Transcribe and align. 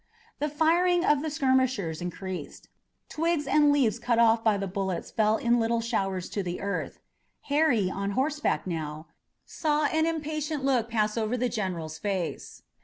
The 0.39 0.49
firing 0.49 1.05
of 1.05 1.21
the 1.21 1.29
skirmishers 1.29 2.01
increased. 2.01 2.69
Twigs 3.07 3.45
and 3.45 3.71
leaves 3.71 3.99
cut 3.99 4.17
off 4.17 4.43
by 4.43 4.57
the 4.57 4.65
bullets 4.65 5.11
fell 5.11 5.37
in 5.37 5.59
little 5.59 5.79
showers 5.79 6.27
to 6.29 6.41
the 6.41 6.59
earth. 6.59 6.97
Harry, 7.53 7.87
on 7.91 8.13
horseback 8.17 8.65
now, 8.65 9.05
saw 9.45 9.85
an 9.85 10.07
impatient 10.07 10.65
look 10.65 10.89
pass 10.89 11.19
over 11.19 11.37
the 11.37 11.49
general's 11.49 11.99
face. 11.99 12.63